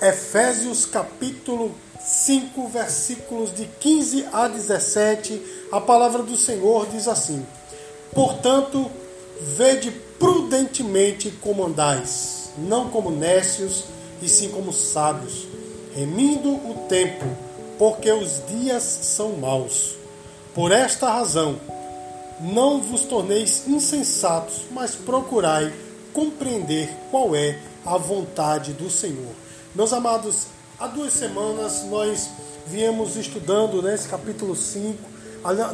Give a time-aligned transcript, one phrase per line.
[0.00, 7.44] Efésios capítulo 5, versículos de 15 a 17, a palavra do Senhor diz assim:
[8.14, 8.88] Portanto,
[9.40, 13.86] vede prudentemente como andais, não como nécios,
[14.22, 15.48] e sim como sábios,
[15.92, 17.24] remindo o tempo,
[17.76, 19.96] porque os dias são maus.
[20.54, 21.58] Por esta razão,
[22.40, 25.72] não vos torneis insensatos, mas procurai
[26.12, 29.47] compreender qual é a vontade do Senhor.
[29.74, 30.46] Meus amados,
[30.80, 32.30] há duas semanas nós
[32.66, 34.96] viemos estudando nesse né, capítulo 5.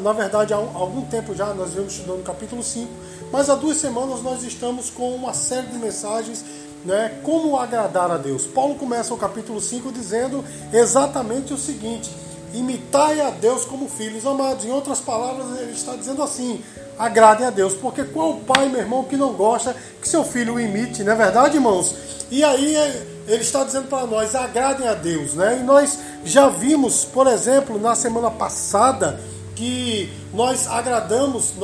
[0.02, 2.90] Na verdade, há algum tempo já nós viemos estudando o capítulo 5,
[3.30, 6.44] mas há duas semanas nós estamos com uma série de mensagens
[6.84, 8.46] né, como agradar a Deus.
[8.46, 12.10] Paulo começa o capítulo 5 dizendo exatamente o seguinte:
[12.52, 14.64] imitai a Deus como filhos amados.
[14.64, 16.62] Em outras palavras, ele está dizendo assim:
[16.98, 20.60] agradem a Deus, porque qual pai, meu irmão, que não gosta que seu filho o
[20.60, 21.94] imite, não é verdade, irmãos?
[22.30, 25.58] E aí ele está dizendo para nós: agradem a Deus, né?
[25.60, 29.20] E nós já vimos, por exemplo, na semana passada,
[29.54, 31.54] que nós agradamos,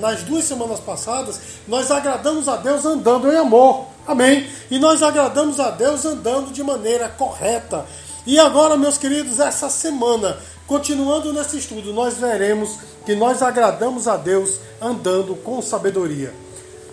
[0.00, 3.86] nas, duas semanas passadas, nós agradamos a Deus andando em amor.
[4.06, 4.48] Amém?
[4.70, 7.84] E nós agradamos a Deus andando de maneira correta.
[8.26, 14.16] E agora, meus queridos, essa semana, continuando nesse estudo, nós veremos que nós agradamos a
[14.16, 16.32] Deus andando com sabedoria.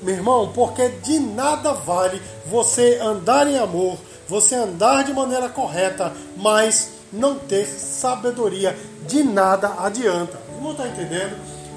[0.01, 3.97] Meu irmão, porque de nada vale você andar em amor,
[4.31, 10.39] você andar de maneira correta, mas não ter sabedoria, de nada adianta.
[10.61, 11.35] Não está entendendo?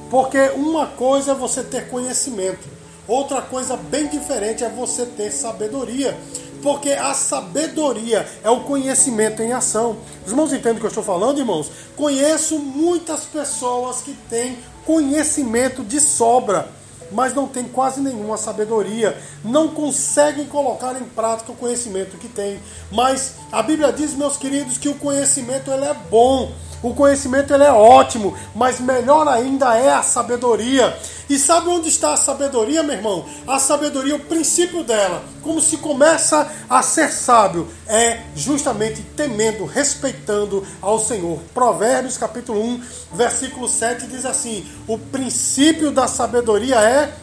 [0.08, 2.68] Porque uma coisa é você ter conhecimento,
[3.08, 6.16] outra coisa bem diferente é você ter sabedoria
[6.62, 9.98] porque a sabedoria é o conhecimento em ação.
[10.24, 11.70] Os irmãos entendem o que eu estou falando, irmãos?
[11.94, 16.66] Conheço muitas pessoas que têm conhecimento de sobra,
[17.10, 22.60] mas não têm quase nenhuma sabedoria, não conseguem colocar em prática o conhecimento que têm.
[22.90, 26.52] Mas a Bíblia diz, meus queridos, que o conhecimento ele é bom.
[26.84, 30.94] O conhecimento ele é ótimo, mas melhor ainda é a sabedoria.
[31.30, 33.24] E sabe onde está a sabedoria, meu irmão?
[33.46, 40.62] A sabedoria, o princípio dela, como se começa a ser sábio, é justamente temendo, respeitando
[40.82, 41.40] ao Senhor.
[41.54, 42.82] Provérbios capítulo 1,
[43.14, 47.14] versículo 7 diz assim: O princípio da sabedoria é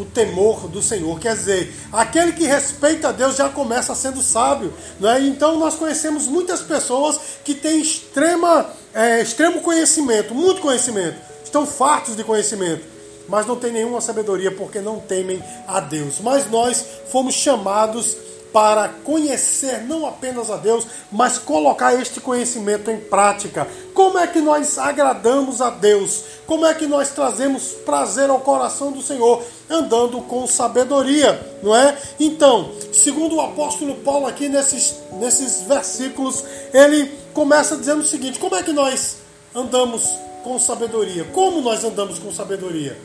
[0.00, 1.18] o temor do Senhor.
[1.20, 4.72] Quer dizer, aquele que respeita a Deus já começa sendo sábio.
[4.98, 5.20] Né?
[5.20, 12.16] Então nós conhecemos muitas pessoas que têm extrema, é, extremo conhecimento, muito conhecimento, estão fartos
[12.16, 12.84] de conhecimento,
[13.28, 16.20] mas não têm nenhuma sabedoria porque não temem a Deus.
[16.20, 18.16] Mas nós fomos chamados
[18.52, 23.66] para conhecer não apenas a Deus, mas colocar este conhecimento em prática.
[23.94, 26.24] Como é que nós agradamos a Deus?
[26.46, 29.42] Como é que nós trazemos prazer ao coração do Senhor?
[29.68, 31.96] Andando com sabedoria, não é?
[32.18, 38.56] Então, segundo o apóstolo Paulo aqui nesses, nesses versículos, ele começa dizendo o seguinte: como
[38.56, 39.18] é que nós
[39.54, 40.08] andamos
[40.42, 41.24] com sabedoria?
[41.32, 42.98] Como nós andamos com sabedoria?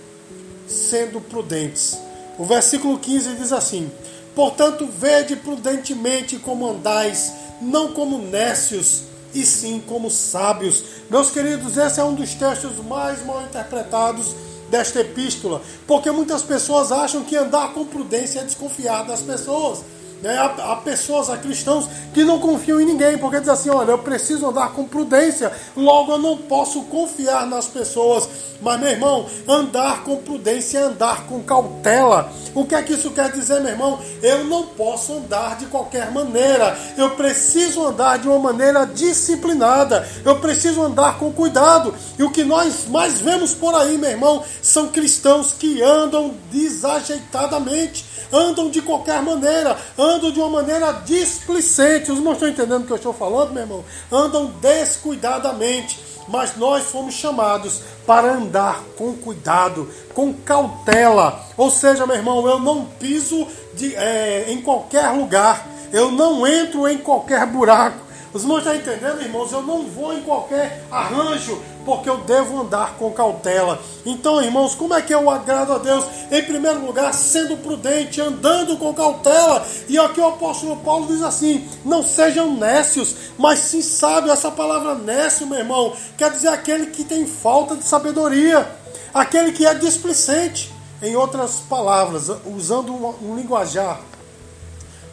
[0.68, 1.98] Sendo prudentes.
[2.38, 3.90] O versículo 15 diz assim:
[4.36, 7.32] Portanto, vede prudentemente como andais,
[7.62, 9.04] não como nécios,
[9.36, 10.84] e sim como sábios.
[11.10, 14.34] Meus queridos, esse é um dos textos mais mal interpretados
[14.70, 19.84] desta epístola, porque muitas pessoas acham que andar com prudência é desconfiar das pessoas.
[20.22, 20.38] Né?
[20.38, 24.00] Há, há, pessoas, há cristãos que não confiam em ninguém, porque dizem assim: olha, eu
[24.00, 28.28] preciso andar com prudência, logo eu não posso confiar nas pessoas.
[28.62, 32.32] Mas, meu irmão, andar com prudência é andar com cautela.
[32.54, 34.00] O que é que isso quer dizer, meu irmão?
[34.24, 36.78] Eu não posso andar de qualquer maneira.
[36.98, 40.08] Eu preciso andar de uma maneira disciplinada.
[40.24, 41.94] Eu preciso andar com cuidado.
[42.18, 48.06] E o que nós mais vemos por aí, meu irmão, são cristãos que andam desajeitadamente
[48.32, 52.12] andam de qualquer maneira, andam de uma maneira displicente.
[52.12, 53.86] Os irmãos estão entendendo o que eu estou falando, meu irmão?
[54.12, 56.00] Andam descuidadamente.
[56.28, 61.40] Mas nós fomos chamados para andar com cuidado, com cautela.
[61.56, 66.88] Ou seja, meu irmão, eu não piso de, é, em qualquer lugar, eu não entro
[66.88, 68.05] em qualquer buraco.
[68.36, 69.50] Os irmãos estão entendendo, irmãos?
[69.54, 73.82] Eu não vou em qualquer arranjo, porque eu devo andar com cautela.
[74.06, 76.04] Então, irmãos, como é que eu agrado a Deus?
[76.30, 79.66] Em primeiro lugar, sendo prudente, andando com cautela.
[79.88, 84.34] E aqui o apóstolo Paulo diz assim: não sejam nécios, mas sim sábios.
[84.34, 88.70] Essa palavra nécio, meu irmão, quer dizer aquele que tem falta de sabedoria,
[89.14, 90.74] aquele que é displicente.
[91.02, 94.02] Em outras palavras, usando um linguajar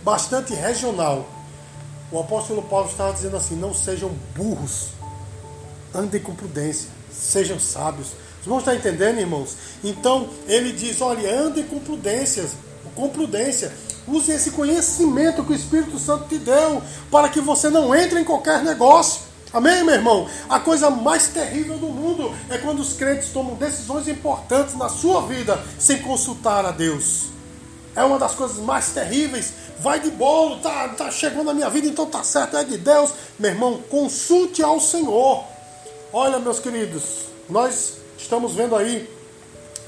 [0.02, 1.24] bastante regional,
[2.12, 4.88] o apóstolo Paulo estava dizendo assim: não sejam burros
[5.94, 8.08] andem com prudência, sejam sábios.
[8.40, 9.56] Os irmãos estão entendendo, irmãos?
[9.84, 12.48] Então ele diz: olha, andem com prudência,
[12.94, 13.72] com prudência.
[14.06, 18.24] Use esse conhecimento que o Espírito Santo te deu para que você não entre em
[18.24, 19.22] qualquer negócio.
[19.52, 20.28] Amém, meu irmão?
[20.48, 25.22] A coisa mais terrível do mundo é quando os crentes tomam decisões importantes na sua
[25.26, 27.26] vida sem consultar a Deus.
[27.94, 29.52] É uma das coisas mais terríveis.
[29.82, 33.10] Vai de bolo, tá, tá chegando na minha vida, então tá certo, é de Deus.
[33.36, 35.44] Meu irmão, consulte ao Senhor.
[36.12, 39.10] Olha, meus queridos, nós estamos vendo aí,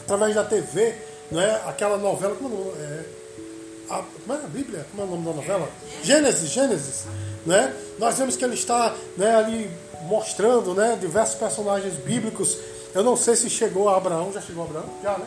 [0.00, 0.96] através da TV,
[1.31, 3.05] né, aquela novela, como é,
[3.88, 4.85] a, como é a Bíblia?
[4.91, 5.69] Como é o nome da novela?
[6.02, 7.05] Gênesis, Gênesis.
[7.47, 7.73] Né?
[7.97, 9.70] Nós vemos que ele está né, ali
[10.08, 12.58] mostrando né, diversos personagens bíblicos.
[12.93, 14.90] Eu não sei se chegou a Abraão, já chegou a Abraão?
[15.05, 15.26] Já, né?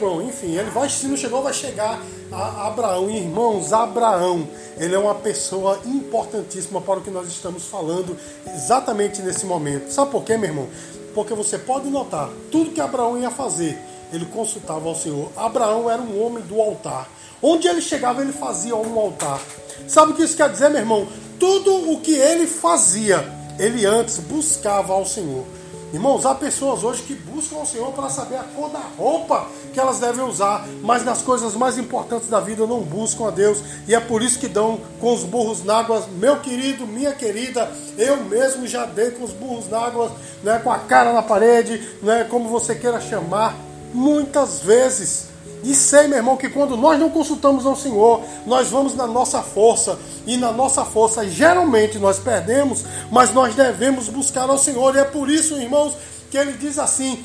[0.00, 2.00] Bom, enfim, ele vai, se não chegou, vai chegar
[2.30, 3.10] a Abraão.
[3.10, 4.46] Irmãos, Abraão,
[4.76, 8.16] ele é uma pessoa importantíssima para o que nós estamos falando
[8.46, 9.90] exatamente nesse momento.
[9.90, 10.68] Sabe por quê, meu irmão?
[11.14, 13.76] Porque você pode notar, tudo que Abraão ia fazer,
[14.12, 15.32] ele consultava ao Senhor.
[15.36, 17.08] Abraão era um homem do altar.
[17.42, 19.40] Onde ele chegava, ele fazia um altar.
[19.88, 21.08] Sabe o que isso quer dizer, meu irmão?
[21.40, 23.24] Tudo o que ele fazia,
[23.58, 25.44] ele antes buscava ao Senhor.
[25.90, 29.80] Irmãos, há pessoas hoje que buscam ao Senhor para saber a cor da roupa que
[29.80, 33.94] elas devem usar, mas nas coisas mais importantes da vida não buscam a Deus, e
[33.94, 36.06] é por isso que dão com os burros na água.
[36.18, 40.12] Meu querido, minha querida, eu mesmo já dei com os burros na água,
[40.42, 43.56] né, com a cara na parede, né, como você queira chamar,
[43.94, 45.27] muitas vezes.
[45.62, 49.42] E sei, meu irmão, que quando nós não consultamos ao Senhor, nós vamos na nossa
[49.42, 49.98] força.
[50.26, 54.94] E na nossa força, geralmente nós perdemos, mas nós devemos buscar ao Senhor.
[54.94, 55.94] E é por isso, irmãos,
[56.30, 57.24] que ele diz assim: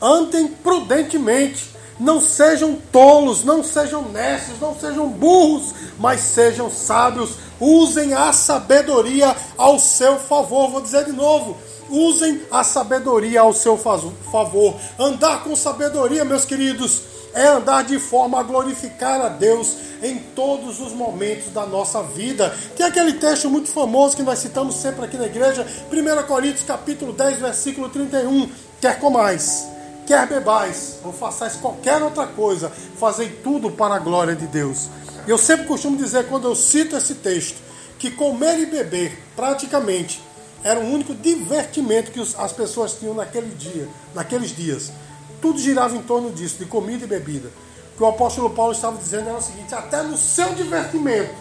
[0.00, 1.78] andem prudentemente.
[2.00, 7.30] Não sejam tolos, não sejam nécios, não sejam burros, mas sejam sábios.
[7.58, 10.70] Usem a sabedoria ao seu favor.
[10.70, 11.56] Vou dizer de novo:
[11.90, 14.76] usem a sabedoria ao seu favor.
[14.96, 20.80] Andar com sabedoria, meus queridos é andar de forma a glorificar a Deus em todos
[20.80, 22.56] os momentos da nossa vida.
[22.76, 27.12] Tem aquele texto muito famoso que nós citamos sempre aqui na igreja, 1 Coríntios capítulo
[27.12, 28.50] 10, versículo 31.
[28.80, 29.66] Quer comais,
[30.06, 34.88] quer bebais, ou façais qualquer outra coisa, fazei tudo para a glória de Deus.
[35.26, 37.58] Eu sempre costumo dizer, quando eu cito esse texto,
[37.98, 40.22] que comer e beber, praticamente,
[40.62, 44.90] era o único divertimento que as pessoas tinham naquele dia, naqueles dias.
[45.40, 47.48] Tudo girava em torno disso, de comida e bebida.
[47.94, 51.34] O que o apóstolo Paulo estava dizendo era o seguinte: até no seu divertimento,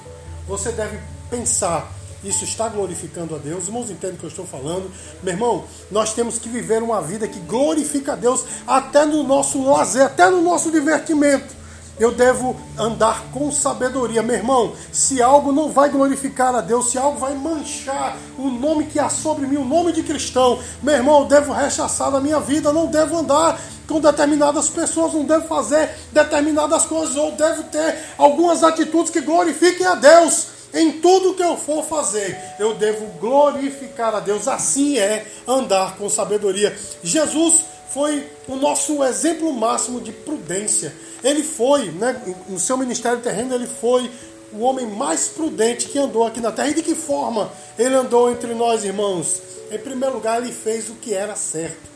[0.47, 0.99] você deve
[1.29, 1.91] pensar.
[2.23, 3.63] Isso está glorificando a Deus.
[3.63, 4.91] Os irmãos entendem o que eu estou falando.
[5.21, 9.63] Meu irmão, nós temos que viver uma vida que glorifica a Deus até no nosso
[9.63, 11.57] lazer, até no nosso divertimento
[11.99, 14.21] eu devo andar com sabedoria.
[14.21, 18.85] Meu irmão, se algo não vai glorificar a Deus, se algo vai manchar o nome
[18.85, 22.39] que há sobre mim, o nome de cristão, meu irmão, eu devo rechaçar da minha
[22.39, 27.97] vida, não devo andar com determinadas pessoas, não devo fazer determinadas coisas, ou devo ter
[28.17, 30.57] algumas atitudes que glorifiquem a Deus.
[30.73, 34.47] Em tudo que eu for fazer, eu devo glorificar a Deus.
[34.47, 36.77] Assim é andar com sabedoria.
[37.01, 37.63] Jesus
[37.94, 40.94] foi o nosso exemplo máximo de prudência.
[41.24, 44.10] Ele foi, né, no seu ministério terreno, ele foi
[44.54, 46.69] o homem mais prudente que andou aqui na terra.
[46.69, 49.42] E de que forma ele andou entre nós, irmãos?
[49.72, 51.88] Em primeiro lugar, ele fez o que era certo.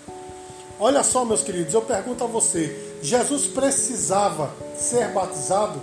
[0.79, 5.81] Olha só, meus queridos, eu pergunto a você: Jesus precisava ser batizado?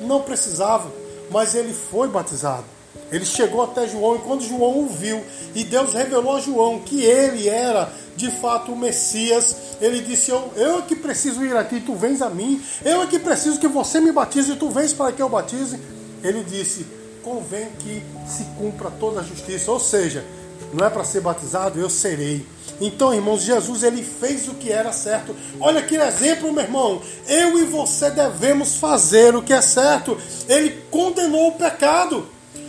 [0.00, 0.90] Não precisava,
[1.30, 2.64] mas ele foi batizado.
[3.12, 5.22] Ele chegou até João e quando João o viu
[5.54, 10.50] e Deus revelou a João que ele era de fato o Messias, ele disse: Eu,
[10.56, 12.60] eu é que preciso ir aqui, tu vens a mim.
[12.84, 15.78] Eu é que preciso que você me batize tu vens para que eu batize.
[16.22, 16.86] Ele disse:
[17.22, 19.70] Convém que se cumpra toda a justiça.
[19.70, 20.24] Ou seja,
[20.72, 22.46] não é para ser batizado, eu serei.
[22.80, 25.36] Então, irmãos, Jesus ele fez o que era certo.
[25.60, 27.02] Olha que exemplo, meu irmão.
[27.28, 30.18] Eu e você devemos fazer o que é certo.
[30.48, 32.26] Ele condenou o pecado.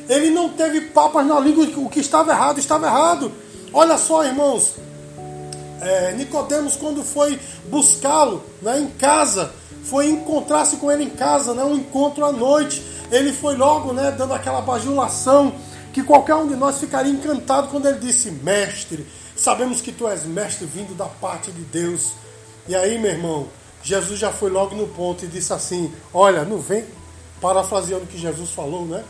[0.10, 3.32] Ele não teve papas na língua, o que estava errado, estava errado.
[3.74, 4.76] Olha só, irmãos.
[5.82, 9.52] É, Nicodemos, quando foi buscá-lo né, em casa,
[9.84, 12.82] foi encontrar-se com ele em casa, né, um encontro à noite.
[13.12, 15.54] Ele foi logo né, dando aquela bajulação
[15.94, 19.06] que qualquer um de nós ficaria encantado quando ele disse: Mestre,
[19.36, 22.14] sabemos que tu és mestre vindo da parte de Deus.
[22.68, 23.48] E aí, meu irmão,
[23.84, 26.86] Jesus já foi logo no ponto e disse assim: Olha, não vem,
[27.42, 29.04] parafraseando o que Jesus falou, né?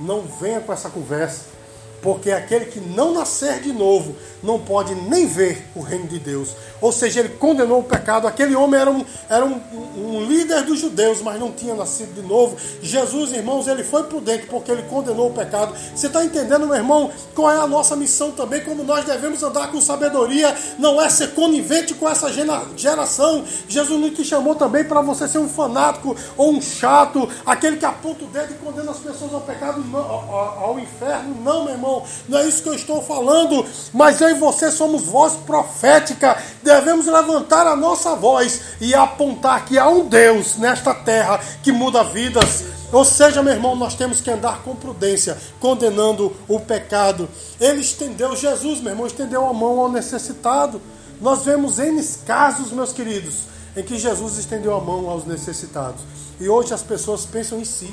[0.00, 1.59] Não venha com essa conversa.
[2.02, 6.54] Porque aquele que não nascer de novo não pode nem ver o reino de Deus.
[6.80, 8.26] Ou seja, ele condenou o pecado.
[8.26, 9.60] Aquele homem era um, era um,
[9.96, 12.56] um líder dos judeus, mas não tinha nascido de novo.
[12.80, 15.74] Jesus, irmãos, ele foi prudente porque ele condenou o pecado.
[15.94, 18.64] Você está entendendo, meu irmão, qual é a nossa missão também?
[18.64, 22.30] Como nós devemos andar com sabedoria, não é ser conivente com essa
[22.76, 23.44] geração.
[23.68, 27.84] Jesus não te chamou também para você ser um fanático ou um chato, aquele que
[27.84, 31.36] aponta o dedo e condena as pessoas ao pecado, ao, ao inferno.
[31.42, 31.89] Não, meu irmão,
[32.28, 37.06] não é isso que eu estou falando, mas eu e você somos voz profética, devemos
[37.06, 42.64] levantar a nossa voz e apontar que há um Deus nesta terra que muda vidas.
[42.92, 47.28] Ou seja, meu irmão, nós temos que andar com prudência, condenando o pecado.
[47.60, 50.80] Ele estendeu, Jesus, meu irmão, estendeu a mão ao necessitado.
[51.20, 53.42] Nós vemos N casos, meus queridos,
[53.76, 56.00] em que Jesus estendeu a mão aos necessitados.
[56.40, 57.92] E hoje as pessoas pensam em si,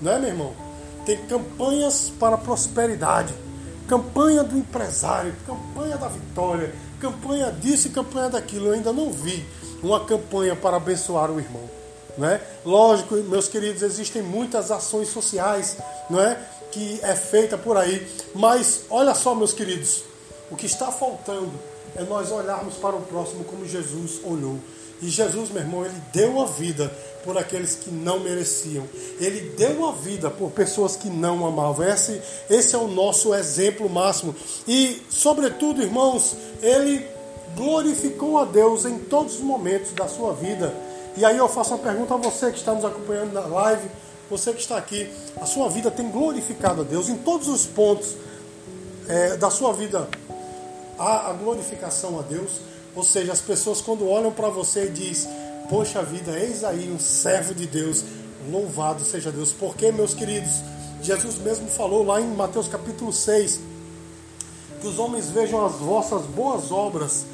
[0.00, 0.69] não é, meu irmão?
[1.04, 3.34] Tem campanhas para prosperidade
[3.90, 8.68] campanha do empresário, campanha da vitória, campanha disso e campanha daquilo.
[8.68, 9.44] Eu ainda não vi
[9.82, 11.68] uma campanha para abençoar o irmão.
[12.16, 12.40] Né?
[12.64, 15.76] Lógico, meus queridos, existem muitas ações sociais
[16.08, 16.38] não é?
[16.70, 20.04] que é feita por aí, mas olha só, meus queridos,
[20.52, 21.50] o que está faltando
[21.96, 24.56] é nós olharmos para o próximo como Jesus olhou.
[25.02, 26.92] E Jesus, meu irmão, ele deu a vida
[27.24, 28.84] por aqueles que não mereciam.
[29.18, 31.86] Ele deu a vida por pessoas que não amavam.
[31.86, 34.34] Esse, esse é o nosso exemplo máximo.
[34.66, 37.06] E, sobretudo, irmãos, ele
[37.54, 40.74] glorificou a Deus em todos os momentos da sua vida.
[41.16, 43.88] E aí eu faço uma pergunta a você que está nos acompanhando na live,
[44.30, 45.10] você que está aqui.
[45.40, 48.14] A sua vida tem glorificado a Deus em todos os pontos
[49.08, 50.08] é, da sua vida.
[50.98, 52.50] Há a glorificação a Deus.
[52.94, 55.28] Ou seja, as pessoas quando olham para você e diz,
[55.70, 58.04] poxa vida, eis aí um servo de Deus,
[58.50, 59.52] louvado seja Deus.
[59.52, 60.50] Porque, meus queridos,
[61.00, 63.60] Jesus mesmo falou lá em Mateus capítulo 6,
[64.80, 67.24] que os homens vejam as vossas boas obras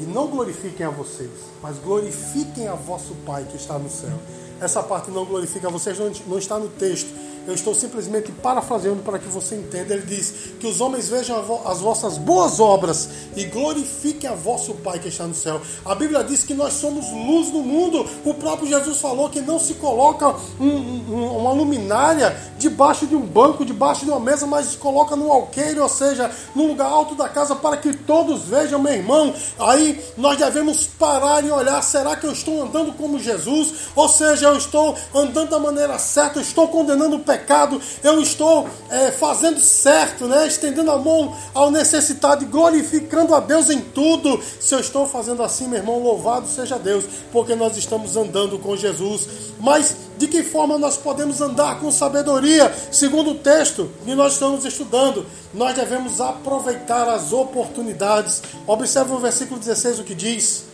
[0.00, 1.30] e não glorifiquem a vocês,
[1.60, 4.18] mas glorifiquem a vosso Pai que está no céu.
[4.60, 7.08] Essa parte não glorifica vocês, não está no texto,
[7.46, 9.94] eu estou simplesmente parafraseando para que você entenda.
[9.94, 14.98] Ele diz que os homens vejam as vossas boas obras e glorifiquem a vosso Pai
[14.98, 15.60] que está no céu.
[15.84, 18.06] A Bíblia diz que nós somos luz no mundo.
[18.24, 23.22] O próprio Jesus falou que não se coloca um, um, uma luminária debaixo de um
[23.22, 27.14] banco, debaixo de uma mesa, mas se coloca no alqueire, ou seja, no lugar alto
[27.14, 29.34] da casa para que todos vejam, meu irmão.
[29.58, 33.72] Aí nós devemos parar e olhar: será que eu estou andando como Jesus?
[33.96, 38.68] Ou seja, eu estou andando da maneira certa, eu estou condenando o pecado, eu estou
[38.88, 40.46] é, fazendo certo, né?
[40.46, 44.40] estendendo a mão ao necessitado e glorificando a Deus em tudo.
[44.60, 48.76] Se eu estou fazendo assim, meu irmão, louvado seja Deus, porque nós estamos andando com
[48.76, 49.28] Jesus.
[49.58, 52.72] Mas de que forma nós podemos andar com sabedoria?
[52.92, 58.42] Segundo o texto que nós estamos estudando, nós devemos aproveitar as oportunidades.
[58.66, 60.64] Observe o versículo 16 o que diz: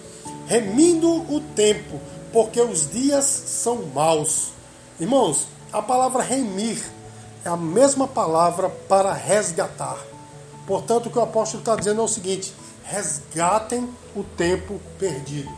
[0.47, 2.00] remindo o tempo,
[2.37, 4.49] porque os dias são maus.
[5.00, 6.85] Irmãos, a palavra remir
[7.43, 9.97] é a mesma palavra para resgatar.
[10.66, 12.52] Portanto, o que o apóstolo está dizendo é o seguinte:
[12.85, 15.50] resgatem o tempo perdido.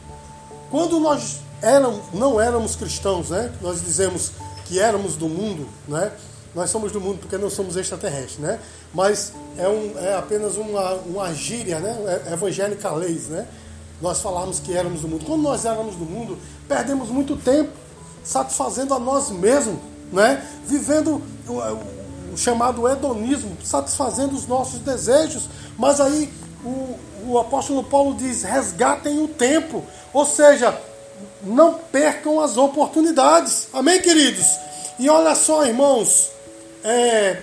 [0.70, 3.52] Quando nós eram, não éramos cristãos, né?
[3.61, 4.30] nós dizemos
[4.64, 6.12] que éramos do mundo, né?
[6.54, 8.61] nós somos do mundo porque não somos extraterrestres, né?
[8.94, 12.23] mas é, um, é apenas uma, uma gíria né?
[12.25, 13.26] É evangélica leis.
[13.26, 13.49] Né?
[14.00, 15.24] Nós falamos que éramos do mundo.
[15.24, 16.38] Quando nós éramos do mundo,
[16.68, 17.70] perdemos muito tempo
[18.22, 19.78] satisfazendo a nós mesmos
[20.12, 20.42] né?
[20.64, 25.48] vivendo o, o chamado hedonismo, satisfazendo os nossos desejos.
[25.78, 26.32] Mas aí
[26.64, 30.78] o, o apóstolo Paulo diz: resgatem o tempo, ou seja,
[31.42, 33.68] não percam as oportunidades.
[33.72, 34.46] Amém, queridos?
[34.98, 36.30] E olha só, irmãos,
[36.82, 37.42] é,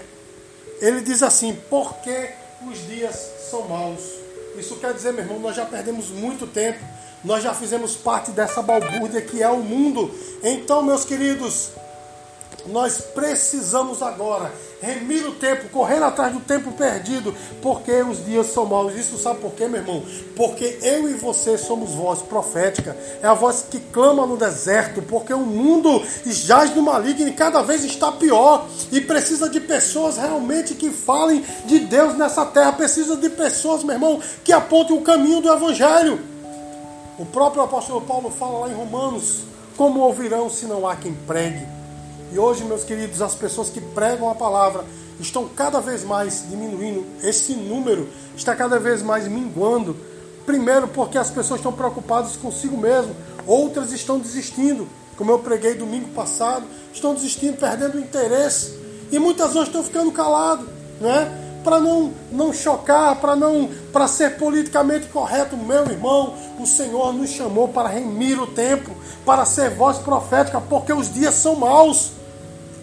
[0.81, 2.31] ele diz assim: porque
[2.67, 3.15] os dias
[3.49, 4.24] são maus.
[4.57, 6.79] Isso quer dizer, meu irmão, nós já perdemos muito tempo,
[7.23, 10.13] nós já fizemos parte dessa balbúrdia que é o mundo.
[10.43, 11.71] Então, meus queridos,
[12.67, 18.65] nós precisamos agora remir o tempo, correr atrás do tempo perdido, porque os dias são
[18.65, 18.95] maus.
[18.95, 20.03] Isso sabe por quê, meu irmão?
[20.35, 25.33] Porque eu e você somos voz profética, é a voz que clama no deserto, porque
[25.33, 30.75] o mundo jaz no maligno e cada vez está pior e precisa de pessoas realmente
[30.75, 35.41] que falem de Deus nessa terra, precisa de pessoas, meu irmão, que apontem o caminho
[35.41, 36.19] do evangelho.
[37.17, 39.41] O próprio apóstolo Paulo fala lá em Romanos:
[39.77, 41.74] como ouvirão se não há quem pregue?
[42.35, 44.83] E hoje, meus queridos, as pessoas que pregam a palavra
[45.21, 47.05] estão cada vez mais diminuindo.
[47.23, 49.95] Esse número está cada vez mais minguando.
[50.45, 53.15] Primeiro, porque as pessoas estão preocupadas consigo mesmo,
[53.47, 54.85] outras estão desistindo.
[55.15, 58.77] Como eu preguei domingo passado, estão desistindo, perdendo o interesse.
[59.13, 60.67] E muitas vezes estão ficando calados,
[60.99, 61.41] né?
[61.63, 67.29] para não, não chocar, para não para ser politicamente correto, meu irmão, o Senhor nos
[67.29, 68.91] chamou para remir o tempo,
[69.25, 72.11] para ser voz profética, porque os dias são maus.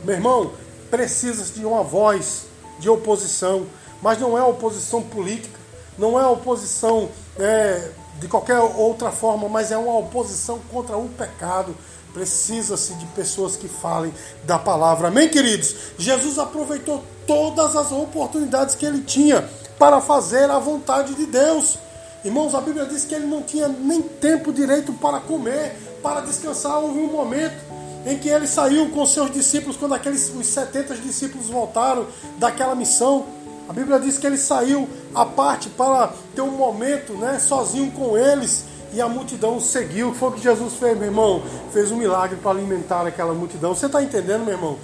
[0.04, 0.52] Meu irmão,
[0.90, 2.46] precisa de uma voz
[2.78, 3.66] de oposição,
[4.02, 5.58] mas não é oposição política,
[5.96, 11.74] não é oposição é, de qualquer outra forma, mas é uma oposição contra o pecado.
[12.12, 14.12] Precisa-se de pessoas que falem
[14.44, 15.08] da palavra.
[15.08, 15.74] Amém, queridos?
[15.96, 21.78] Jesus aproveitou todas as oportunidades que ele tinha para fazer a vontade de Deus.
[22.24, 26.78] Irmãos, a Bíblia diz que ele não tinha nem tempo direito para comer, para descansar.
[26.78, 27.71] Houve um momento
[28.04, 32.06] em que ele saiu com seus discípulos, quando aqueles, os 70 discípulos voltaram
[32.38, 33.26] daquela missão.
[33.68, 38.18] A Bíblia diz que ele saiu à parte para ter um momento né, sozinho com
[38.18, 40.12] eles e a multidão seguiu.
[40.14, 41.42] Foi o que Jesus fez, meu irmão?
[41.72, 43.74] Fez um milagre para alimentar aquela multidão.
[43.74, 44.78] Você está entendendo, meu irmão?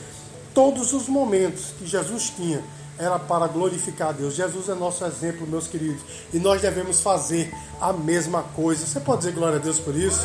[0.55, 2.63] Todos os momentos que Jesus tinha
[2.99, 4.35] era para glorificar a Deus.
[4.35, 6.03] Jesus é nosso exemplo, meus queridos,
[6.33, 8.87] e nós devemos fazer a mesma coisa.
[8.87, 10.21] Você pode dizer glória a Deus por isso?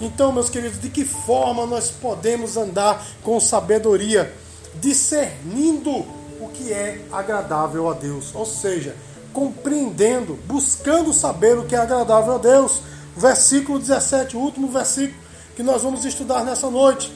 [0.00, 4.32] Então, meus queridos, de que forma nós podemos andar com sabedoria,
[4.76, 8.34] discernindo o que é agradável a Deus?
[8.34, 8.96] Ou seja,
[9.32, 12.80] compreendendo, buscando saber o que é agradável a Deus.
[13.16, 17.12] Versículo 17, o último versículo que nós vamos estudar nessa noite.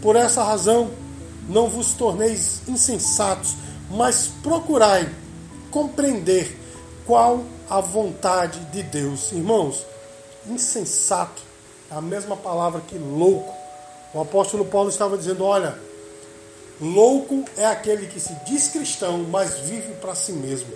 [0.00, 0.90] Por essa razão,
[1.48, 3.54] não vos torneis insensatos,
[3.90, 5.08] mas procurai
[5.70, 6.58] compreender
[7.06, 9.32] qual a vontade de Deus.
[9.32, 9.84] Irmãos,
[10.46, 11.42] insensato
[11.90, 13.54] é a mesma palavra que louco.
[14.14, 15.78] O apóstolo Paulo estava dizendo: olha,
[16.80, 20.72] louco é aquele que se diz cristão, mas vive para si mesmo.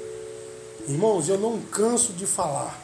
[0.88, 2.78] Irmãos, eu não canso de falar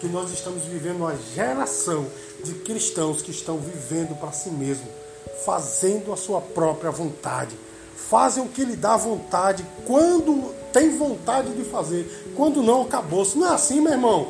[0.00, 2.06] que nós estamos vivendo uma geração
[2.44, 4.86] de cristãos que estão vivendo para si mesmo,
[5.44, 7.56] fazendo a sua própria vontade.
[8.08, 13.36] Fazem o que lhe dá vontade, quando tem vontade de fazer, quando não, acabou-se.
[13.36, 14.28] Não é assim, meu irmão.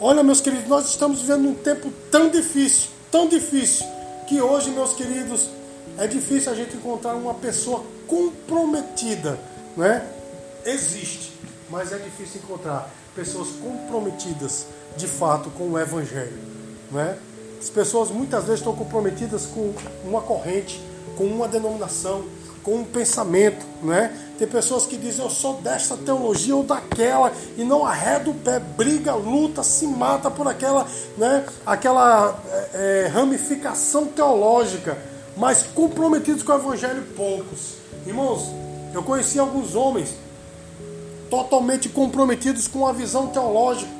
[0.00, 3.86] Olha, meus queridos, nós estamos vivendo um tempo tão difícil, tão difícil,
[4.26, 5.48] que hoje, meus queridos,
[5.96, 9.38] é difícil a gente encontrar uma pessoa comprometida,
[9.76, 10.06] né?
[10.64, 11.32] Existe,
[11.70, 16.38] mas é difícil encontrar pessoas comprometidas de fato com o Evangelho.
[16.90, 17.16] Né?
[17.58, 19.72] As pessoas muitas vezes estão comprometidas com
[20.04, 20.80] uma corrente,
[21.16, 22.24] com uma denominação,
[22.66, 23.64] com um pensamento.
[23.80, 24.12] Né?
[24.36, 28.58] Tem pessoas que dizem eu sou desta teologia ou daquela e não arreda o pé,
[28.58, 30.84] briga, luta, se mata por aquela,
[31.16, 32.36] né, aquela
[32.74, 34.98] é, é ramificação teológica,
[35.36, 37.76] mas comprometidos com o Evangelho poucos.
[38.04, 38.50] Irmãos,
[38.92, 40.14] eu conheci alguns homens
[41.30, 43.90] totalmente comprometidos com a visão teológica,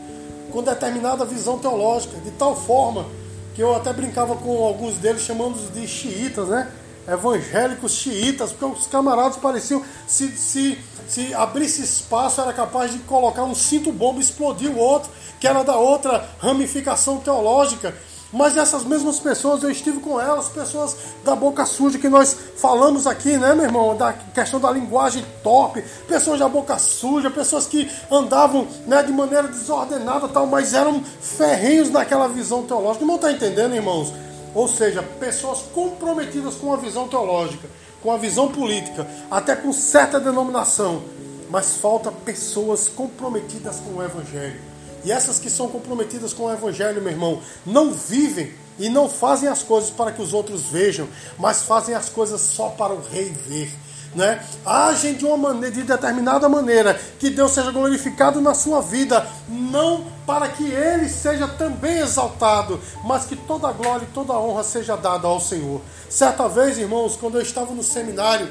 [0.51, 3.07] com determinada visão teológica, de tal forma
[3.55, 6.71] que eu até brincava com alguns deles chamando-os de xiitas, né?
[7.09, 13.45] Evangélicos xiitas, porque os camaradas pareciam se, se, se abrisse espaço era capaz de colocar
[13.45, 17.95] um cinto bomba e explodir o outro, que era da outra ramificação teológica.
[18.33, 23.07] Mas essas mesmas pessoas, eu estive com elas, pessoas da boca suja que nós falamos
[23.07, 23.97] aqui, né, meu irmão?
[23.97, 29.47] Da questão da linguagem top, pessoas da boca suja, pessoas que andavam né, de maneira
[29.47, 33.07] desordenada tal, mas eram ferrenhos naquela visão teológica.
[33.07, 34.13] Não está entendendo, irmãos?
[34.55, 37.69] Ou seja, pessoas comprometidas com a visão teológica,
[38.03, 41.03] com a visão política, até com certa denominação,
[41.51, 47.01] mas falta pessoas comprometidas com o Evangelho e essas que são comprometidas com o Evangelho,
[47.01, 51.07] meu irmão, não vivem e não fazem as coisas para que os outros vejam,
[51.39, 53.71] mas fazem as coisas só para o rei ver.
[54.17, 54.43] Né?
[54.65, 60.07] Agem de uma maneira, de determinada maneira, que Deus seja glorificado na sua vida, não
[60.27, 65.29] para que Ele seja também exaltado, mas que toda glória e toda honra seja dada
[65.29, 65.83] ao Senhor.
[66.09, 68.49] Certa vez, irmãos, quando eu estava no seminário,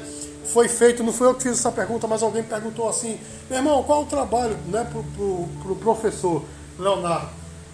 [0.52, 3.18] foi feito, não foi eu que fiz essa pergunta, mas alguém perguntou assim,
[3.50, 6.44] meu irmão, qual o trabalho né, o pro, pro professor
[6.78, 7.28] Leonardo?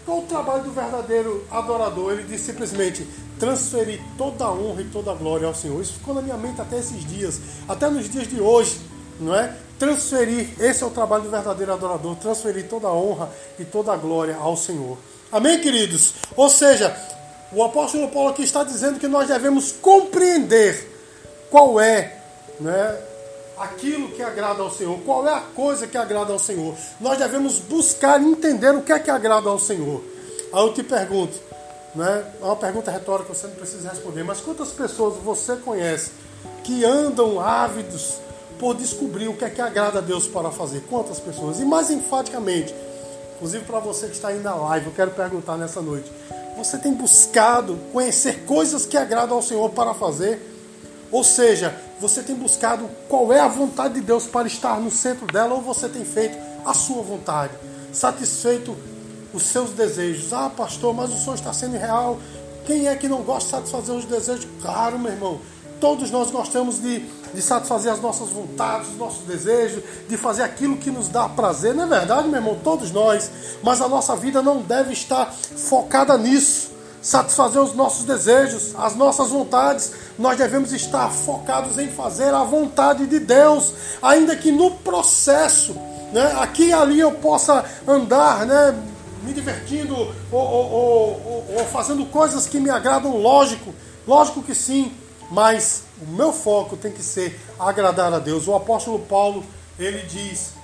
[0.04, 2.12] Qual o trabalho do verdadeiro adorador?
[2.12, 3.06] Ele disse simplesmente
[3.42, 5.82] transferir toda a honra e toda a glória ao Senhor.
[5.82, 8.78] Isso ficou na minha mente até esses dias, até nos dias de hoje,
[9.18, 9.56] não é?
[9.80, 13.28] Transferir, esse é o trabalho do verdadeiro adorador, transferir toda a honra
[13.58, 14.96] e toda a glória ao Senhor.
[15.32, 16.14] Amém, queridos?
[16.36, 16.96] Ou seja,
[17.50, 20.88] o apóstolo Paulo aqui está dizendo que nós devemos compreender
[21.50, 22.18] qual é
[22.60, 22.96] né,
[23.58, 26.76] aquilo que agrada ao Senhor, qual é a coisa que agrada ao Senhor.
[27.00, 30.00] Nós devemos buscar entender o que é que agrada ao Senhor.
[30.52, 31.50] Aí eu te pergunto,
[31.94, 36.10] né, é uma pergunta retórica, você não precisa responder, mas quantas pessoas você conhece
[36.64, 38.14] que andam ávidos
[38.58, 40.80] por descobrir o que é que agrada a Deus para fazer?
[40.88, 41.60] Quantas pessoas?
[41.60, 42.74] E mais enfaticamente,
[43.36, 46.10] inclusive para você que está aí na live, eu quero perguntar nessa noite:
[46.56, 50.50] você tem buscado conhecer coisas que agradam ao Senhor para fazer?
[51.10, 55.24] Ou seja, Você tem buscado qual é a vontade de Deus para estar no centro
[55.32, 57.52] dela ou você tem feito a sua vontade?
[57.92, 58.76] Satisfeito
[59.32, 60.32] os seus desejos.
[60.32, 62.18] Ah, pastor, mas o sonho está sendo real.
[62.66, 64.46] Quem é que não gosta de satisfazer os desejos?
[64.60, 65.40] Claro, meu irmão.
[65.80, 67.00] Todos nós gostamos de,
[67.34, 71.74] de satisfazer as nossas vontades, os nossos desejos, de fazer aquilo que nos dá prazer.
[71.74, 72.56] Não é verdade, meu irmão?
[72.62, 73.28] Todos nós.
[73.64, 76.70] Mas a nossa vida não deve estar focada nisso.
[77.02, 79.92] Satisfazer os nossos desejos, as nossas vontades.
[80.16, 85.74] Nós devemos estar focados em fazer a vontade de Deus, ainda que no processo,
[86.12, 88.72] né, aqui e ali eu possa andar, né,
[89.22, 93.74] me divertindo ou, ou, ou, ou, fazendo coisas que me agradam, lógico,
[94.06, 94.92] lógico que sim,
[95.30, 98.46] mas o meu foco tem que ser agradar a Deus.
[98.46, 99.44] O apóstolo Paulo,
[99.78, 100.54] ele diz,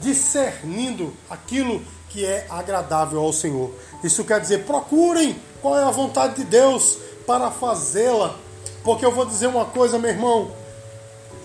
[0.00, 3.70] discernindo aquilo que é agradável ao Senhor.
[4.02, 8.36] Isso quer dizer, procurem qual é a vontade de Deus para fazê-la.
[8.84, 10.52] Porque eu vou dizer uma coisa, meu irmão,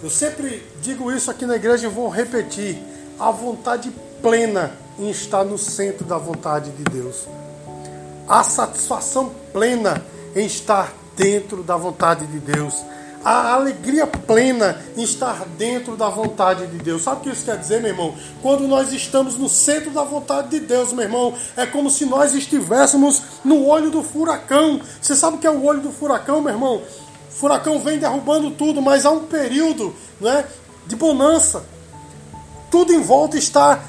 [0.03, 2.81] eu sempre digo isso aqui na igreja e vou repetir:
[3.19, 7.27] a vontade plena em estar no centro da vontade de Deus.
[8.27, 10.03] A satisfação plena
[10.35, 12.73] em estar dentro da vontade de Deus.
[13.23, 17.03] A alegria plena em estar dentro da vontade de Deus.
[17.03, 18.15] Sabe o que isso quer dizer, meu irmão?
[18.41, 22.33] Quando nós estamos no centro da vontade de Deus, meu irmão, é como se nós
[22.33, 24.81] estivéssemos no olho do furacão.
[24.99, 26.77] Você sabe o que é o olho do furacão, meu irmão?
[26.77, 30.43] O furacão vem derrubando tudo, mas há um período né,
[30.87, 31.63] de bonança.
[32.71, 33.83] Tudo em volta está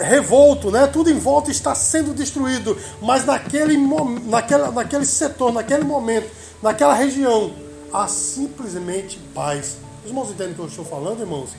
[0.00, 0.86] revolto, né?
[0.86, 3.76] tudo em volta está sendo destruído, mas naquele,
[4.24, 6.30] naquela, naquele setor, naquele momento,
[6.62, 7.52] naquela região,
[7.92, 9.76] há simplesmente paz.
[10.02, 11.50] Os irmãos entendem o que eu estou falando, irmãos?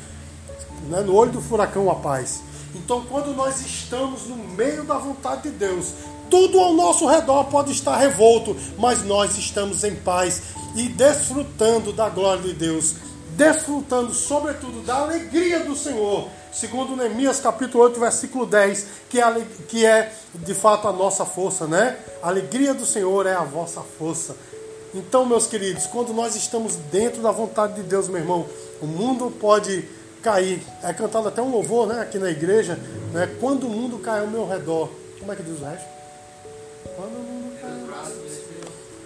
[0.90, 1.02] Né?
[1.02, 2.42] No olho do furacão a paz.
[2.76, 5.94] Então, quando nós estamos no meio da vontade de Deus,
[6.30, 10.42] tudo ao nosso redor pode estar revolto, mas nós estamos em paz
[10.76, 12.96] e desfrutando da glória de Deus,
[13.36, 19.86] desfrutando, sobretudo, da alegria do Senhor segundo Neemias capítulo 8, versículo 10, que é, que
[19.86, 21.98] é de fato a nossa força, né?
[22.22, 24.36] A alegria do Senhor é a vossa força.
[24.94, 28.46] Então, meus queridos, quando nós estamos dentro da vontade de Deus, meu irmão,
[28.82, 29.88] o mundo pode
[30.24, 30.62] cair.
[30.84, 32.80] É cantado até um louvor, né, aqui na igreja,
[33.14, 33.30] né?
[33.40, 34.90] Quando o mundo cai ao meu redor.
[35.20, 35.88] Como é que diz o resto?
[36.96, 37.70] Quando o mundo cai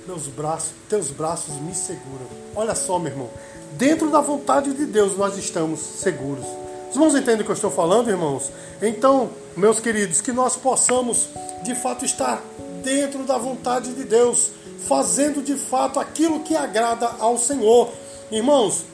[0.08, 2.28] meus braços, teus braços me seguram.
[2.56, 3.30] Olha só, meu irmão.
[3.74, 6.46] Dentro da vontade de Deus nós estamos seguros.
[6.94, 8.52] Os irmãos entendem o que eu estou falando, irmãos?
[8.80, 11.28] Então, meus queridos, que nós possamos
[11.64, 12.40] de fato estar
[12.84, 14.52] dentro da vontade de Deus,
[14.88, 17.90] fazendo de fato aquilo que agrada ao Senhor.
[18.30, 18.86] Irmãos,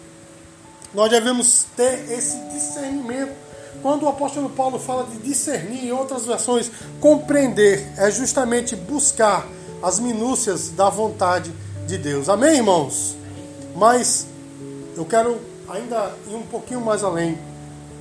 [0.93, 3.33] nós devemos ter esse discernimento.
[3.81, 9.45] Quando o apóstolo Paulo fala de discernir, em outras versões, compreender, é justamente buscar
[9.83, 11.51] as minúcias da vontade
[11.85, 12.29] de Deus.
[12.29, 13.17] Amém, irmãos?
[13.75, 14.25] Mas
[14.95, 17.49] eu quero ainda ir um pouquinho mais além.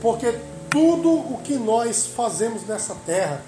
[0.00, 0.34] Porque
[0.70, 3.42] tudo o que nós fazemos nessa terra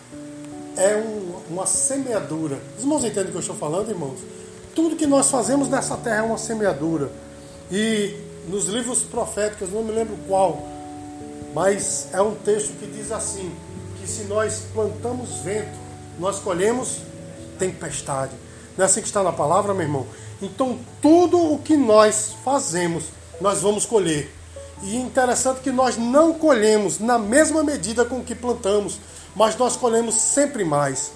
[0.77, 2.59] é um, uma semeadura.
[2.77, 4.19] Os irmãos entendem o que eu estou falando, irmãos?
[4.75, 7.11] Tudo que nós fazemos nessa terra é uma semeadura.
[7.71, 8.17] E
[8.49, 10.67] nos livros proféticos, não me lembro qual,
[11.55, 13.53] mas é um texto que diz assim:
[14.01, 15.79] que se nós plantamos vento,
[16.19, 16.99] nós colhemos
[17.59, 18.33] tempestade.
[18.77, 20.07] Não é assim que está na palavra, meu irmão?
[20.41, 23.05] Então, tudo o que nós fazemos,
[23.41, 24.33] nós vamos colher.
[24.83, 28.99] E interessante que nós não colhemos na mesma medida com que plantamos,
[29.35, 31.13] mas nós colhemos sempre mais.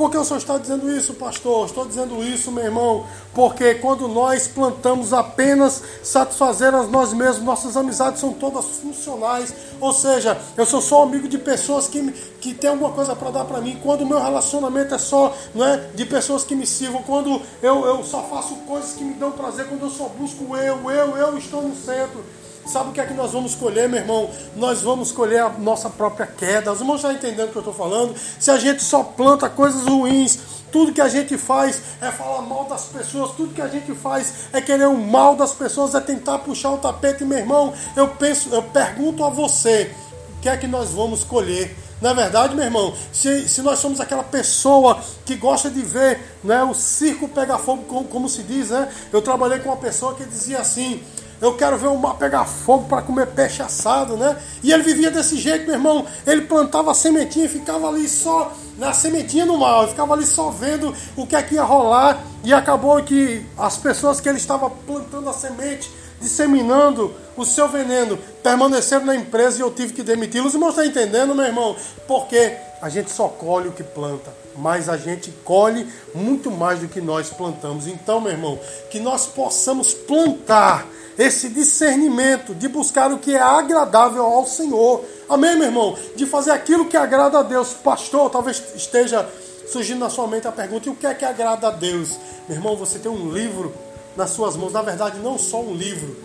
[0.00, 1.66] Por que o senhor está dizendo isso, pastor?
[1.66, 7.76] Estou dizendo isso, meu irmão, porque quando nós plantamos apenas satisfazer a nós mesmos, nossas
[7.76, 9.52] amizades são todas funcionais.
[9.78, 13.44] Ou seja, eu sou só amigo de pessoas que, que têm alguma coisa para dar
[13.44, 13.78] para mim.
[13.82, 17.84] Quando o meu relacionamento é só não é, de pessoas que me sirvam, quando eu,
[17.84, 21.36] eu só faço coisas que me dão prazer, quando eu só busco eu, eu, eu
[21.36, 22.24] estou no centro.
[22.70, 24.30] Sabe o que é que nós vamos colher, meu irmão?
[24.54, 26.70] Nós vamos colher a nossa própria queda.
[26.70, 28.14] Os irmãos estão entendendo o que eu estou falando?
[28.38, 30.38] Se a gente só planta coisas ruins,
[30.70, 34.32] tudo que a gente faz é falar mal das pessoas, tudo que a gente faz
[34.52, 37.74] é querer o mal das pessoas, é tentar puxar o tapete, meu irmão.
[37.96, 39.90] Eu penso, eu pergunto a você,
[40.36, 41.76] o que é que nós vamos colher?
[42.00, 46.38] Na é verdade, meu irmão, se, se nós somos aquela pessoa que gosta de ver
[46.42, 48.88] né, o circo pegar fogo, como, como se diz, né?
[49.12, 51.02] Eu trabalhei com uma pessoa que dizia assim:
[51.40, 54.36] eu quero ver o mar pegar fogo para comer peixe assado, né?
[54.62, 56.06] E ele vivia desse jeito, meu irmão.
[56.26, 60.50] Ele plantava a sementinha e ficava ali só na sementinha no mal, ficava ali só
[60.50, 62.22] vendo o que é que ia rolar.
[62.44, 68.18] E acabou que as pessoas que ele estava plantando a semente, disseminando o seu veneno,
[68.42, 70.48] permaneceram na empresa e eu tive que demiti-los.
[70.48, 71.74] Os irmãos estão entendendo, meu irmão?
[72.06, 76.88] Porque a gente só colhe o que planta, mas a gente colhe muito mais do
[76.88, 77.86] que nós plantamos.
[77.86, 78.58] Então, meu irmão,
[78.90, 80.86] que nós possamos plantar
[81.20, 85.04] esse discernimento de buscar o que é agradável ao Senhor.
[85.28, 85.94] Amém, meu irmão?
[86.16, 87.74] De fazer aquilo que agrada a Deus.
[87.74, 89.28] Pastor, talvez esteja
[89.70, 92.18] surgindo na sua mente a pergunta: e o que é que agrada a Deus?
[92.48, 93.74] Meu irmão, você tem um livro
[94.16, 94.72] nas suas mãos.
[94.72, 96.16] Na verdade, não só um livro,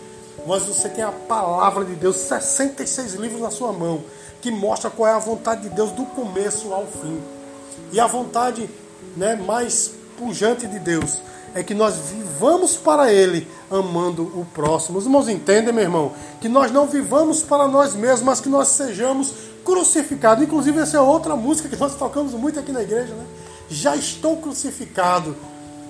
[0.48, 4.02] mas você tem a palavra de Deus, 66 livros na sua mão,
[4.42, 7.22] que mostra qual é a vontade de Deus do começo ao fim.
[7.92, 8.70] E a vontade
[9.18, 11.20] né, mais pujante de Deus
[11.56, 14.98] é que nós vivamos para Ele amando o próximo.
[14.98, 16.12] Os irmãos entendem, meu irmão?
[16.42, 20.44] Que nós não vivamos para nós mesmos, mas que nós sejamos crucificados.
[20.44, 23.26] Inclusive, essa é outra música que nós tocamos muito aqui na igreja, né?
[23.70, 25.34] Já estou crucificado.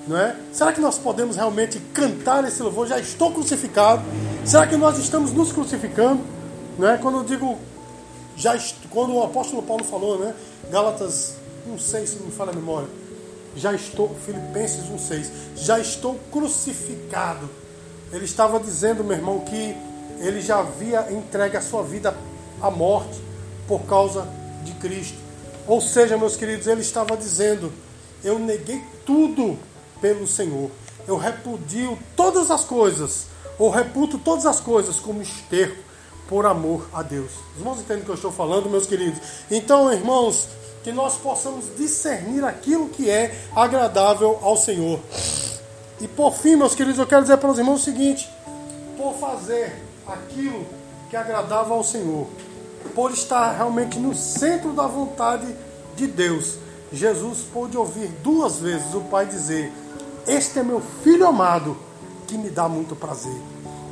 [0.07, 0.35] Não é?
[0.53, 2.85] Será que nós podemos realmente cantar esse louvor?
[2.85, 4.03] Já estou crucificado.
[4.45, 6.21] Será que nós estamos nos crucificando?
[6.77, 6.97] Não é?
[6.99, 7.57] Quando eu digo,
[8.37, 8.55] já
[8.91, 10.35] quando o apóstolo Paulo falou, né?
[10.69, 13.04] Gálatas 1,6, se não me falha a memória.
[13.55, 17.49] Já estou, Filipenses 1,6, já estou crucificado.
[18.11, 19.75] Ele estava dizendo, meu irmão, que
[20.19, 22.15] ele já havia entregue a sua vida
[22.61, 23.19] à morte
[23.67, 24.27] por causa
[24.63, 25.17] de Cristo.
[25.67, 27.71] Ou seja, meus queridos, ele estava dizendo:
[28.23, 29.57] Eu neguei tudo
[29.99, 30.69] pelo Senhor.
[31.07, 35.83] Eu repudio todas as coisas, ou reputo todas as coisas como esterco
[36.27, 37.31] por amor a Deus.
[37.53, 39.19] Os irmãos entendem o que eu estou falando, meus queridos?
[39.49, 40.47] Então, irmãos,
[40.85, 44.99] que nós possamos discernir aquilo que é agradável ao Senhor.
[45.99, 48.29] E por fim, meus queridos, eu quero dizer para os irmãos o seguinte:
[48.95, 50.63] por fazer aquilo
[51.09, 52.27] que agradável ao Senhor,
[52.93, 55.47] por estar realmente no centro da vontade
[55.95, 56.59] de Deus,
[56.93, 59.73] Jesus pôde ouvir duas vezes o Pai dizer:
[60.27, 61.75] Este é meu filho amado,
[62.27, 63.41] que me dá muito prazer.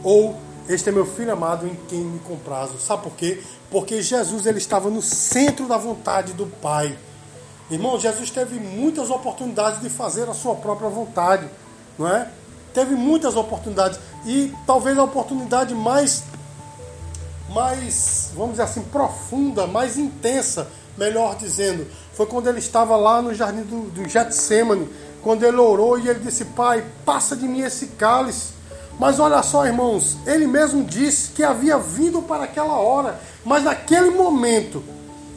[0.03, 0.35] Ou
[0.67, 2.77] este é meu filho amado em quem me comprazo.
[2.77, 3.41] Sabe por quê?
[3.69, 6.97] Porque Jesus ele estava no centro da vontade do Pai.
[7.69, 11.47] Irmão, Jesus teve muitas oportunidades de fazer a sua própria vontade,
[11.97, 12.29] não é?
[12.73, 16.23] Teve muitas oportunidades e talvez a oportunidade mais
[17.49, 23.33] mais, vamos dizer assim, profunda, mais intensa, melhor dizendo, foi quando ele estava lá no
[23.33, 24.89] jardim do, do Getsemane,
[25.21, 28.53] quando ele orou e ele disse: Pai, passa de mim esse cálice.
[28.99, 34.11] Mas olha só, irmãos, ele mesmo disse que havia vindo para aquela hora, mas naquele
[34.11, 34.83] momento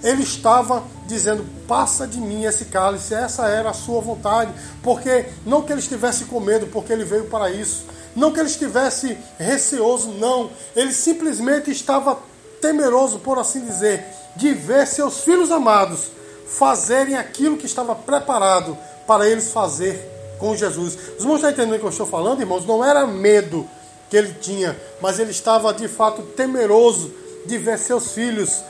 [0.02, 5.62] ele estava dizendo: Passa de mim esse cálice, essa era a sua vontade, porque não
[5.62, 10.08] que ele estivesse com medo, porque ele veio para isso, não que ele estivesse receoso,
[10.08, 12.18] não, ele simplesmente estava
[12.60, 14.04] temeroso, por assim dizer,
[14.36, 16.16] de ver seus filhos amados
[16.46, 20.96] fazerem aquilo que estava preparado para eles fazer com Jesus.
[21.16, 22.66] Os irmãos estão entendendo o que eu estou falando, irmãos?
[22.66, 23.68] Não era medo
[24.10, 27.12] que ele tinha, mas ele estava de fato temeroso
[27.46, 28.62] de ver seus filhos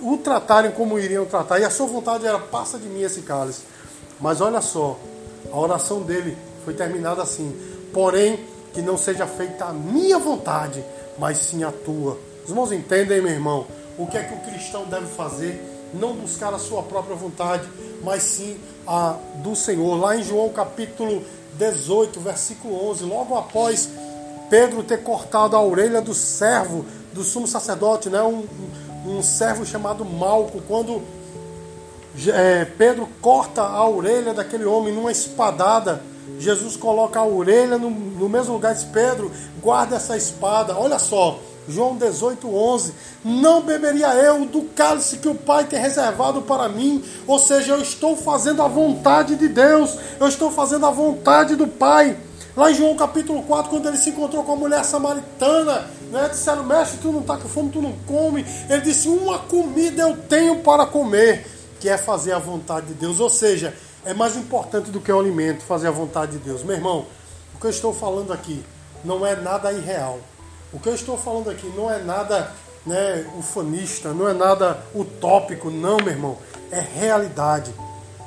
[0.00, 1.58] o tratarem como iriam tratar.
[1.58, 3.62] E a sua vontade era: passa de mim esse cálice.
[4.20, 4.98] Mas olha só,
[5.52, 7.54] a oração dele foi terminada assim:
[7.92, 10.84] porém, que não seja feita a minha vontade,
[11.18, 12.18] mas sim a tua.
[12.44, 13.66] Os irmãos entendem, meu irmão,
[13.98, 15.60] o que é que o cristão deve fazer?
[15.94, 17.68] Não buscar a sua própria vontade,
[18.02, 19.96] mas sim a do Senhor.
[19.96, 21.22] Lá em João capítulo
[21.58, 23.88] 18, versículo 11, logo após
[24.48, 28.22] Pedro ter cortado a orelha do servo do sumo sacerdote, né?
[28.22, 28.46] um,
[29.06, 31.02] um, servo chamado Malco, quando
[32.28, 36.02] é, Pedro corta a orelha daquele homem numa espadada,
[36.38, 40.76] Jesus coloca a orelha no, no mesmo lugar e diz: Pedro, guarda essa espada.
[40.76, 42.94] Olha só, João 18, 11.
[43.24, 47.04] Não beberia eu do cálice que o Pai tem reservado para mim.
[47.26, 49.96] Ou seja, eu estou fazendo a vontade de Deus.
[50.18, 52.16] Eu estou fazendo a vontade do Pai.
[52.56, 56.64] Lá em João capítulo 4, quando ele se encontrou com a mulher samaritana, né, disseram,
[56.64, 58.44] mestre, tu não está com fome, tu não come.
[58.68, 61.46] Ele disse, uma comida eu tenho para comer,
[61.78, 63.20] que é fazer a vontade de Deus.
[63.20, 63.72] Ou seja,
[64.04, 66.64] é mais importante do que o alimento, fazer a vontade de Deus.
[66.64, 67.06] Meu irmão,
[67.54, 68.64] o que eu estou falando aqui
[69.04, 70.18] não é nada irreal.
[70.72, 72.52] O que eu estou falando aqui não é nada
[72.84, 76.36] né, ufanista, não é nada utópico, não, meu irmão.
[76.70, 77.72] É realidade.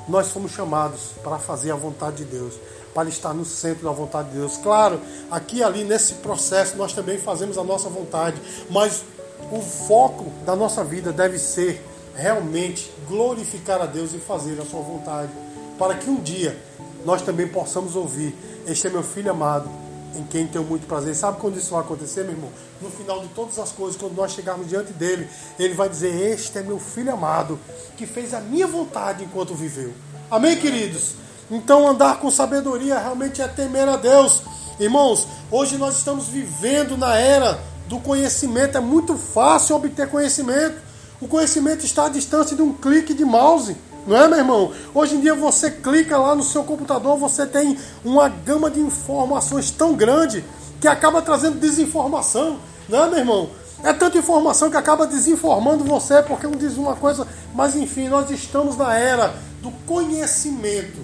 [0.08, 2.54] Nós fomos chamados para fazer a vontade de Deus,
[2.92, 4.56] para estar no centro da vontade de Deus.
[4.56, 5.00] Claro,
[5.30, 9.04] aqui e ali nesse processo nós também fazemos a nossa vontade, mas
[9.52, 11.84] o foco da nossa vida deve ser
[12.16, 15.30] realmente glorificar a Deus e fazer a sua vontade,
[15.78, 16.56] para que um dia
[17.04, 18.34] nós também possamos ouvir:
[18.66, 19.68] Este é meu filho amado,
[20.14, 21.14] em quem tenho muito prazer.
[21.14, 22.50] Sabe quando isso vai acontecer, meu irmão?
[22.80, 26.58] No final de todas as coisas, quando nós chegarmos diante dele, ele vai dizer: Este
[26.58, 27.58] é meu filho amado,
[27.96, 29.92] que fez a minha vontade enquanto viveu.
[30.30, 31.14] Amém, queridos?
[31.50, 34.42] Então, andar com sabedoria realmente é temer a Deus.
[34.80, 38.78] Irmãos, hoje nós estamos vivendo na era do conhecimento.
[38.78, 40.80] É muito fácil obter conhecimento.
[41.20, 43.76] O conhecimento está à distância de um clique de mouse.
[44.06, 44.72] Não é, meu irmão?
[44.94, 49.70] Hoje em dia você clica lá no seu computador, você tem uma gama de informações
[49.70, 50.44] tão grande
[50.80, 53.50] que acaba trazendo desinformação, não é, meu irmão?
[53.84, 58.30] É tanta informação que acaba desinformando você, porque um diz uma coisa, mas enfim, nós
[58.30, 61.00] estamos na era do conhecimento.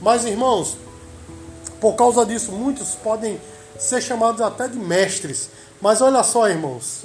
[0.00, 0.76] Mas, irmãos,
[1.80, 3.40] por causa disso, muitos podem
[3.78, 5.50] ser chamados até de mestres.
[5.80, 7.04] Mas olha só, irmãos,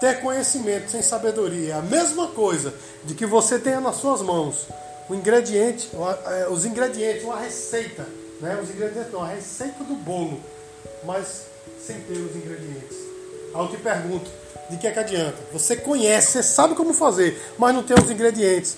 [0.00, 4.66] ter conhecimento sem sabedoria é a mesma coisa de que você tenha nas suas mãos
[5.08, 5.90] o ingrediente,
[6.26, 8.06] é, os ingredientes, uma receita,
[8.40, 8.58] né?
[8.62, 10.40] Os ingredientes não, a receita do bolo,
[11.04, 11.46] mas
[11.84, 12.96] sem ter os ingredientes.
[13.54, 14.30] Aí eu te pergunto,
[14.70, 15.36] de que é que adianta?
[15.52, 18.76] Você conhece, você sabe como fazer, mas não tem os ingredientes.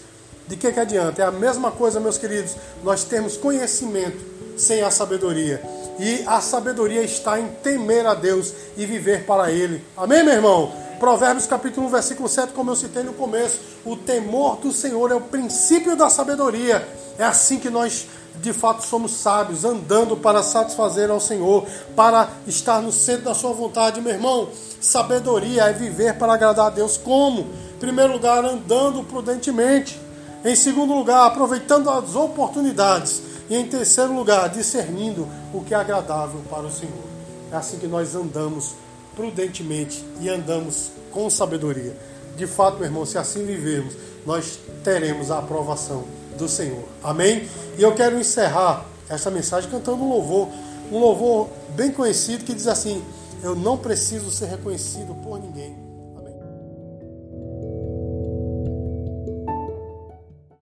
[0.49, 1.23] De que é que adianta?
[1.23, 2.57] É a mesma coisa, meus queridos.
[2.83, 4.19] Nós temos conhecimento
[4.57, 5.63] sem a sabedoria.
[5.99, 9.85] E a sabedoria está em temer a Deus e viver para Ele.
[9.97, 10.73] Amém, meu irmão?
[11.03, 15.15] Provérbios capítulo 1, versículo 7, como eu citei no começo, o temor do Senhor é
[15.17, 16.89] o princípio da sabedoria.
[17.19, 22.81] É assim que nós de fato somos sábios, andando para satisfazer ao Senhor, para estar
[22.81, 24.49] no centro da sua vontade, meu irmão.
[24.81, 27.49] Sabedoria é viver para agradar a Deus como?
[27.75, 30.01] Em primeiro lugar, andando prudentemente.
[30.45, 33.21] Em segundo lugar, aproveitando as oportunidades.
[33.51, 37.11] E em terceiro lugar, discernindo o que é agradável para o Senhor.
[37.51, 38.77] É assim que nós andamos
[39.15, 41.97] prudentemente e andamos com sabedoria.
[42.37, 43.95] De fato, meu irmão, se assim vivermos,
[44.25, 46.05] nós teremos a aprovação
[46.39, 46.85] do Senhor.
[47.03, 47.49] Amém?
[47.77, 50.49] E eu quero encerrar esta mensagem cantando um louvor,
[50.91, 53.03] um louvor bem conhecido que diz assim:
[53.43, 55.82] Eu não preciso ser reconhecido por ninguém.